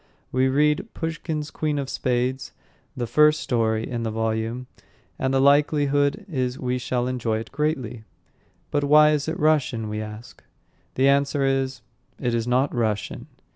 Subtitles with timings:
[0.31, 2.53] We read Pushkin's Queen of Spades,
[2.97, 4.65] the first story in the volume,
[5.19, 8.03] and the likelihood is we shall enjoy it greatly.
[8.71, 10.43] "But why is it Russian?" we ask.
[10.95, 11.81] The answer is,
[12.19, 13.27] "It is not Russian."